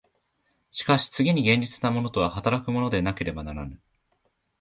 [0.71, 3.79] しかし次に現実的なものとは働くものでなければならぬ。